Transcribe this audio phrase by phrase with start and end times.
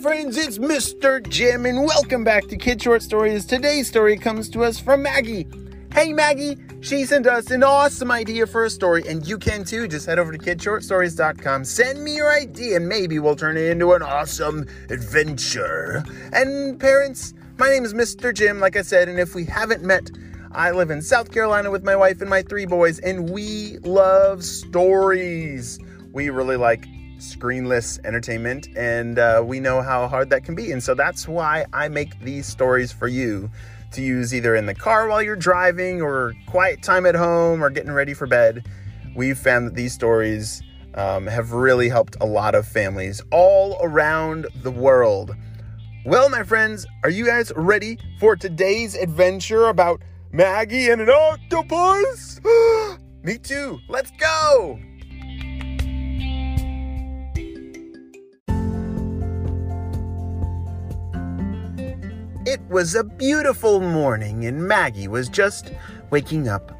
[0.00, 1.26] Friends, it's Mr.
[1.28, 3.44] Jim, and welcome back to Kid Short Stories.
[3.44, 5.48] Today's story comes to us from Maggie.
[5.92, 9.88] Hey Maggie, she sent us an awesome idea for a story, and you can too.
[9.88, 13.92] Just head over to kidshortstories.com, send me your idea, and maybe we'll turn it into
[13.92, 16.04] an awesome adventure.
[16.32, 18.32] And parents, my name is Mr.
[18.32, 20.12] Jim, like I said, and if we haven't met,
[20.52, 24.44] I live in South Carolina with my wife and my three boys, and we love
[24.44, 25.80] stories.
[26.12, 26.86] We really like
[27.18, 30.72] screenless entertainment, and uh, we know how hard that can be.
[30.72, 33.50] And so that's why I make these stories for you
[33.92, 37.70] to use either in the car while you're driving, or quiet time at home, or
[37.70, 38.66] getting ready for bed.
[39.14, 40.62] We've found that these stories
[40.94, 45.34] um, have really helped a lot of families all around the world.
[46.04, 50.00] Well, my friends, are you guys ready for today's adventure about
[50.32, 52.40] Maggie and an octopus?
[53.22, 53.78] Me too.
[53.88, 54.78] Let's go.
[62.50, 65.70] It was a beautiful morning, and Maggie was just
[66.08, 66.72] waking up.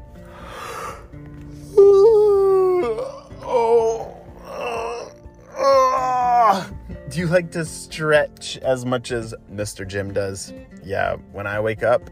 [7.11, 9.87] Do you like to stretch as much as Mr.
[9.87, 10.51] Jim does?
[10.83, 12.09] Yeah, when I wake up,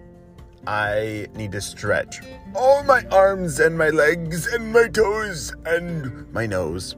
[0.68, 2.22] I need to stretch
[2.54, 6.96] all my arms and my legs and my toes and my nose.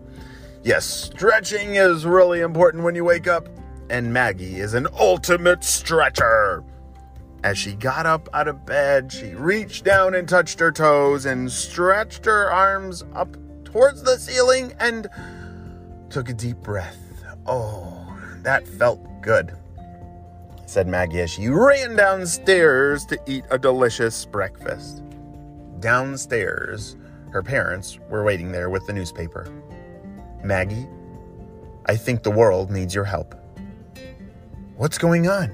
[0.65, 3.47] Yes, stretching is really important when you wake up,
[3.89, 6.63] and Maggie is an ultimate stretcher.
[7.43, 11.51] As she got up out of bed, she reached down and touched her toes and
[11.51, 15.07] stretched her arms up towards the ceiling and
[16.09, 16.97] took a deep breath.
[17.45, 19.55] Oh, that felt good,
[20.65, 25.03] said Maggie as she ran downstairs to eat a delicious breakfast.
[25.79, 26.97] Downstairs,
[27.31, 29.47] her parents were waiting there with the newspaper.
[30.43, 30.87] Maggie,
[31.85, 33.38] I think the world needs your help.
[34.79, 35.51] What's going on?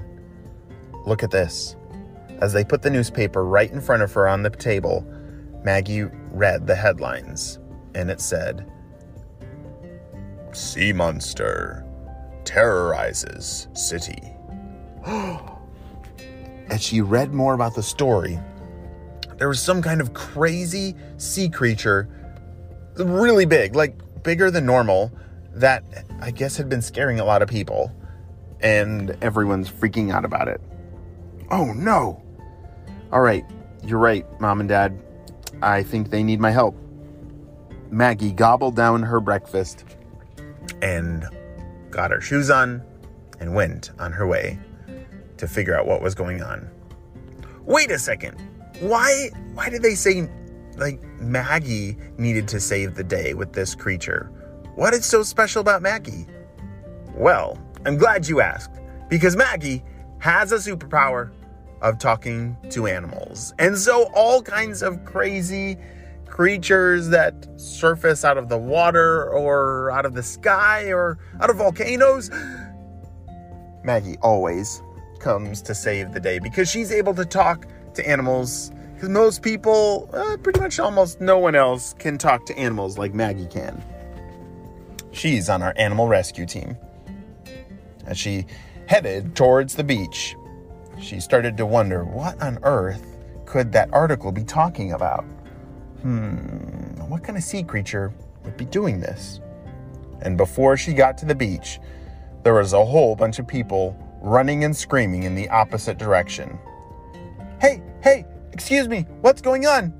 [1.04, 1.74] Look at this.
[2.40, 5.04] As they put the newspaper right in front of her on the table,
[5.64, 7.58] Maggie read the headlines,
[7.96, 8.70] and it said
[10.52, 11.84] Sea Monster
[12.44, 14.32] terrorizes city.
[16.70, 18.38] As she read more about the story,
[19.38, 22.08] there was some kind of crazy sea creature,
[22.94, 25.10] really big, like bigger than normal,
[25.52, 25.82] that
[26.20, 27.92] I guess had been scaring a lot of people
[28.60, 30.60] and everyone's freaking out about it.
[31.50, 32.22] Oh no!
[33.12, 33.44] All right,
[33.84, 34.98] you're right, mom and dad.
[35.62, 36.76] I think they need my help.
[37.90, 39.84] Maggie gobbled down her breakfast
[40.82, 41.24] and
[41.90, 42.82] got her shoes on
[43.40, 44.58] and went on her way
[45.36, 46.68] to figure out what was going on.
[47.64, 48.40] Wait a second.
[48.80, 50.28] Why why did they say
[50.76, 54.30] like Maggie needed to save the day with this creature?
[54.74, 56.26] What is so special about Maggie?
[57.14, 59.84] Well, I'm glad you asked because Maggie
[60.18, 61.30] has a superpower
[61.82, 63.54] of talking to animals.
[63.60, 65.76] And so all kinds of crazy
[66.26, 71.58] creatures that surface out of the water or out of the sky or out of
[71.58, 72.28] volcanoes,
[73.84, 74.82] Maggie always
[75.20, 78.72] comes to save the day because she's able to talk to animals.
[78.94, 83.14] Because most people, uh, pretty much almost no one else, can talk to animals like
[83.14, 83.80] Maggie can.
[85.12, 86.76] She's on our animal rescue team
[88.06, 88.46] as she
[88.86, 90.36] headed towards the beach.
[91.00, 93.04] She started to wonder what on earth
[93.44, 95.24] could that article be talking about?
[96.02, 98.12] Hmm, what kind of sea creature
[98.44, 99.40] would be doing this?
[100.22, 101.78] And before she got to the beach,
[102.42, 106.58] there was a whole bunch of people running and screaming in the opposite direction.
[107.60, 109.92] Hey, hey, excuse me, what's going on?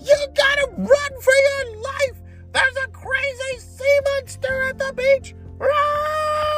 [0.00, 2.20] You gotta run for your life!
[2.52, 5.34] There's a crazy sea monster at the beach!
[5.58, 6.51] Run!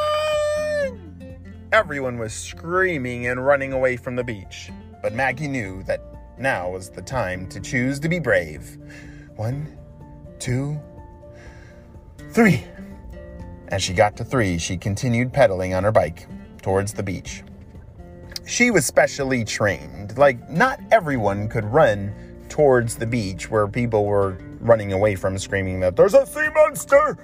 [1.74, 4.70] Everyone was screaming and running away from the beach,
[5.02, 6.00] but Maggie knew that
[6.38, 8.78] now was the time to choose to be brave.
[9.34, 9.76] One,
[10.38, 10.80] two,
[12.30, 12.62] three.
[13.66, 16.28] As she got to three, she continued pedaling on her bike
[16.62, 17.42] towards the beach.
[18.46, 20.16] She was specially trained.
[20.16, 22.14] Like, not everyone could run
[22.48, 27.18] towards the beach where people were running away from, screaming that there's a sea monster.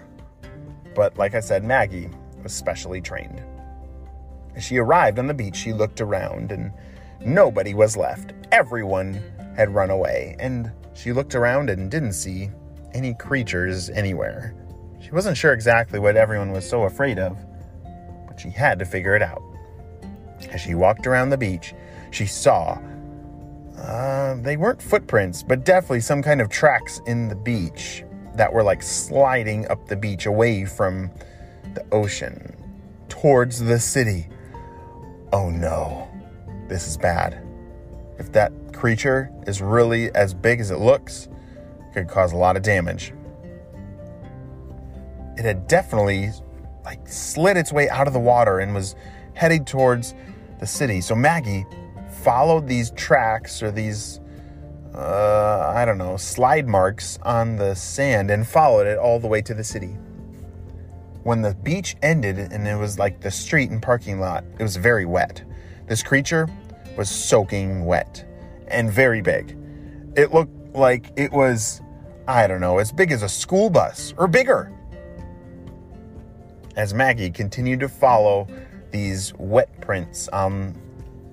[0.96, 2.11] But like I said, Maggie
[2.43, 3.44] was specially trained.
[4.55, 6.73] As she arrived on the beach, she looked around and
[7.25, 8.32] nobody was left.
[8.52, 9.20] Everyone
[9.56, 12.50] had run away, and she looked around and didn't see
[12.94, 14.55] any creatures anywhere.
[15.00, 17.37] She wasn't sure exactly what everyone was so afraid of,
[18.26, 19.43] but she had to figure it out.
[20.50, 21.75] As she walked around the beach,
[22.11, 22.79] she saw
[23.79, 28.05] uh, they weren't footprints, but definitely some kind of tracks in the beach
[28.35, 31.11] that were like sliding up the beach away from
[31.75, 32.56] the ocean
[33.08, 34.29] towards the city.
[35.32, 36.09] Oh no,
[36.69, 37.47] this is bad.
[38.19, 41.29] If that creature is really as big as it looks,
[41.79, 43.12] it could cause a lot of damage.
[45.37, 46.31] It had definitely
[46.85, 48.97] like slid its way out of the water and was
[49.35, 50.15] heading towards
[50.59, 51.00] the city.
[51.00, 51.65] So Maggie
[52.23, 54.21] followed these tracks or these
[54.94, 59.41] uh, I don't know, slide marks on the sand and followed it all the way
[59.43, 59.97] to the city.
[61.31, 64.75] When the beach ended and it was like the street and parking lot, it was
[64.75, 65.44] very wet.
[65.87, 66.49] This creature
[66.97, 68.27] was soaking wet
[68.67, 69.56] and very big.
[70.17, 71.82] It looked like it was,
[72.27, 74.73] I don't know, as big as a school bus or bigger.
[76.75, 78.49] As Maggie continued to follow
[78.91, 80.77] these wet prints on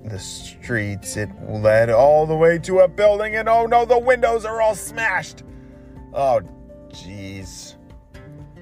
[0.04, 1.16] the streets.
[1.16, 4.76] It led all the way to a building, and oh no, the windows are all
[4.76, 5.42] smashed.
[6.14, 6.40] Oh,
[6.90, 7.77] jeez.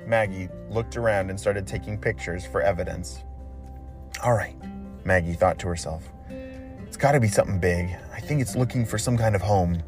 [0.06, 3.25] Maggie looked around and started taking pictures for evidence.
[4.23, 4.55] All right,
[5.05, 6.08] Maggie thought to herself.
[6.87, 7.94] It's got to be something big.
[8.14, 9.82] I think it's looking for some kind of home.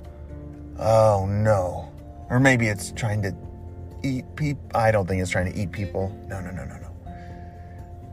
[0.79, 1.93] Oh no.
[2.29, 3.35] Or maybe it's trying to
[4.03, 4.63] eat people.
[4.75, 6.15] I don't think it's trying to eat people.
[6.27, 6.89] No, no, no, no, no.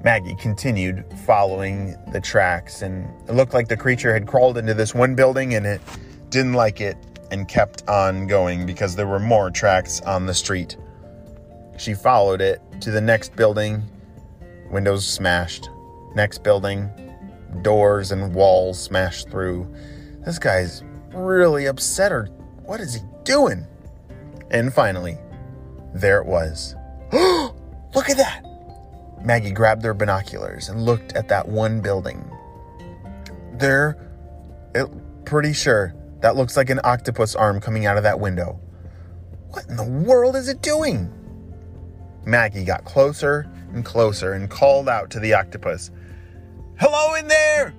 [0.04, 4.94] Maggie continued following the tracks, and it looked like the creature had crawled into this
[4.94, 5.81] one building and it
[6.30, 6.96] didn't like it
[7.31, 10.78] and kept on going because there were more tracks on the street.
[11.77, 13.83] She followed it to the next building,
[14.72, 15.69] windows smashed.
[16.16, 16.89] Next building,
[17.62, 19.68] doors and walls smashed through.
[20.25, 20.83] This guy's
[21.13, 22.25] really upset, or
[22.63, 23.66] what is he doing?
[24.51, 25.18] And finally,
[25.94, 26.75] there it was.
[27.12, 28.44] Look at that!
[29.24, 32.30] Maggie grabbed their binoculars and looked at that one building.
[33.54, 33.98] They're
[34.75, 34.88] it,
[35.25, 38.60] pretty sure that looks like an octopus arm coming out of that window.
[39.50, 41.12] What in the world is it doing?
[42.25, 45.92] Maggie got closer and closer and called out to the octopus
[46.77, 47.74] Hello in there!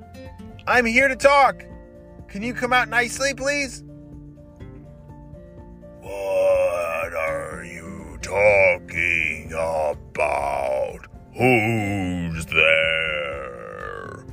[0.66, 1.62] I'm here to talk.
[2.28, 3.84] Can you come out nicely, please?
[6.00, 11.00] What are you talking about?
[11.36, 14.24] Who's there?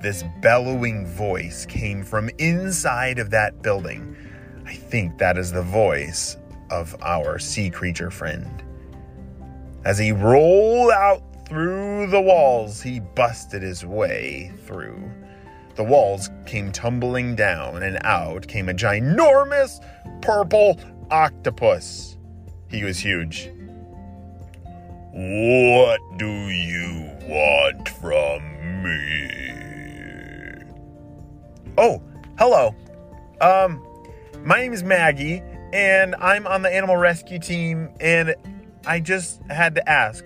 [0.00, 4.16] This bellowing voice came from inside of that building.
[4.64, 6.38] I think that is the voice
[6.70, 8.62] of our sea creature friend.
[9.84, 15.10] As he rolled out through the walls, he busted his way through.
[15.76, 19.84] The walls came tumbling down, and out came a ginormous
[20.22, 20.78] purple
[21.10, 22.16] octopus.
[22.68, 23.50] He was huge.
[25.12, 29.30] What do you want from me?
[31.76, 32.02] Oh,
[32.38, 32.74] hello.
[33.42, 33.86] Um,
[34.44, 35.42] my name is Maggie,
[35.74, 38.34] and I'm on the animal rescue team, and
[38.86, 40.24] I just had to ask,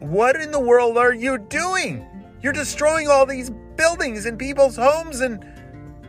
[0.00, 2.06] what in the world are you doing?
[2.42, 5.44] You're destroying all these buildings and people's homes, and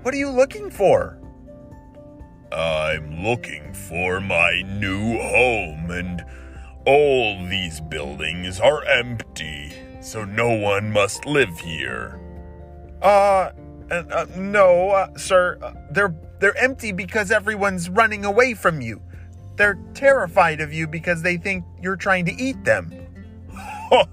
[0.02, 1.20] what are you looking for?
[2.52, 6.24] I'm looking for my new home, and
[6.86, 12.20] all these buildings are empty, so no one must live here.
[13.02, 13.52] Uh,
[13.90, 15.58] uh, uh no, uh, sir.
[15.62, 19.02] Uh, they're they're empty because everyone's running away from you.
[19.56, 22.94] They're terrified of you because they think you're trying to eat them.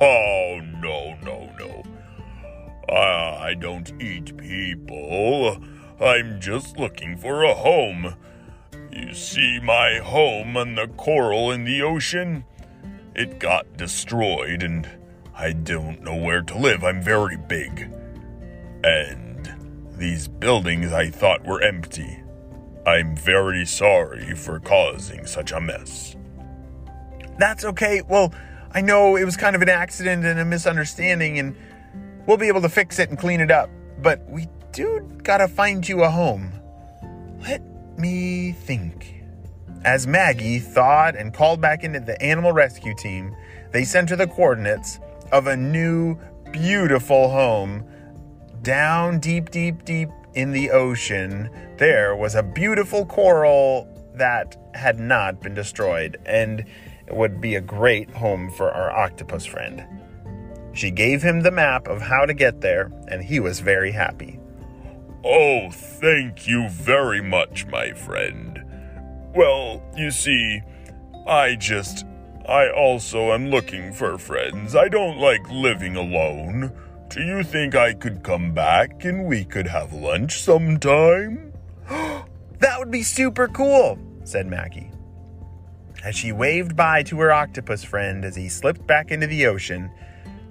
[0.00, 1.82] Oh no no no!
[2.94, 5.58] I don't eat people.
[6.00, 8.14] I'm just looking for a home.
[8.92, 12.44] You see my home on the coral in the ocean?
[13.16, 14.88] It got destroyed and
[15.34, 16.84] I don't know where to live.
[16.84, 17.90] I'm very big.
[18.84, 22.22] And these buildings I thought were empty.
[22.88, 26.16] I'm very sorry for causing such a mess.
[27.38, 28.00] That's okay.
[28.08, 28.32] Well,
[28.72, 31.54] I know it was kind of an accident and a misunderstanding, and
[32.26, 33.68] we'll be able to fix it and clean it up.
[34.00, 36.50] But we do gotta find you a home.
[37.42, 37.60] Let
[37.98, 39.22] me think.
[39.84, 43.36] As Maggie thawed and called back into the animal rescue team,
[43.70, 44.98] they sent her the coordinates
[45.30, 46.16] of a new,
[46.52, 47.84] beautiful home
[48.62, 51.50] down deep, deep, deep in the ocean.
[51.78, 56.64] There was a beautiful coral that had not been destroyed and
[57.06, 59.86] it would be a great home for our octopus friend.
[60.72, 64.38] She gave him the map of how to get there, and he was very happy.
[65.24, 68.62] Oh, thank you very much, my friend.
[69.34, 70.60] Well, you see,
[71.26, 72.04] I just.
[72.48, 74.76] I also am looking for friends.
[74.76, 76.72] I don't like living alone.
[77.08, 81.47] Do you think I could come back and we could have lunch sometime?
[82.60, 84.90] That would be super cool, said Maggie.
[86.04, 89.90] As she waved bye to her octopus friend as he slipped back into the ocean,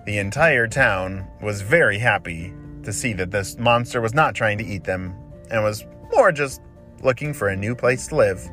[0.06, 4.66] the entire town was very happy to see that this monster was not trying to
[4.66, 5.14] eat them
[5.50, 6.62] and was more just
[7.02, 8.50] looking for a new place to live.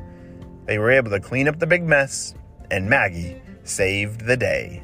[0.65, 2.33] They were able to clean up the big mess,
[2.71, 4.83] and Maggie saved the day.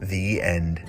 [0.00, 0.82] The end.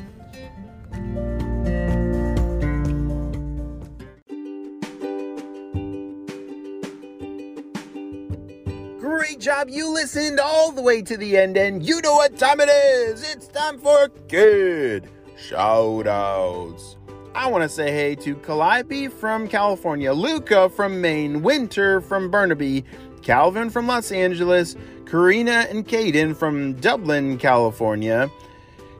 [9.39, 9.69] Job.
[9.69, 13.23] You listened all the way to the end, and you know what time it is.
[13.31, 16.97] It's time for Kid Shout Outs.
[17.33, 22.83] I want to say hey to Calliope from California, Luca from Maine, Winter from Burnaby,
[23.21, 28.29] Calvin from Los Angeles, Karina and Caden from Dublin, California,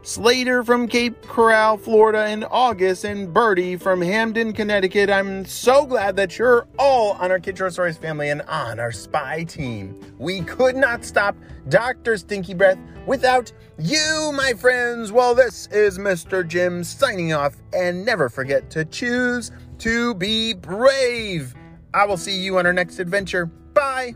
[0.01, 5.09] Slater from Cape Coral, Florida, and August and Birdie from Hamden, Connecticut.
[5.09, 9.43] I'm so glad that you're all on our Kid Stories family and on our spy
[9.43, 9.99] team.
[10.17, 11.35] We could not stop
[11.67, 12.17] Dr.
[12.17, 15.11] Stinky Breath without you, my friends.
[15.11, 16.47] Well, this is Mr.
[16.47, 21.53] Jim signing off, and never forget to choose to be brave.
[21.93, 23.47] I will see you on our next adventure.
[23.47, 24.15] Bye.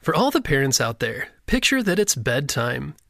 [0.00, 2.94] For all the parents out there, picture that it's bedtime.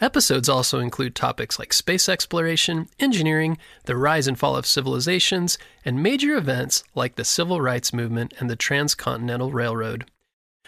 [0.00, 6.02] Episodes also include topics like space exploration, engineering, the rise and fall of civilizations, and
[6.02, 10.06] major events like the Civil Rights Movement and the Transcontinental Railroad.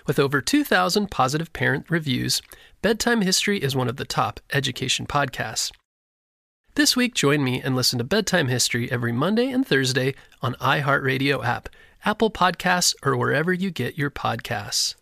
[0.07, 2.43] With over 2,000 positive parent reviews,
[2.83, 5.73] Bedtime History is one of the top education podcasts.
[6.75, 11.43] This week, join me and listen to Bedtime History every Monday and Thursday on iHeartRadio
[11.43, 11.71] app,
[12.05, 14.95] Apple Podcasts, or wherever you get your podcasts.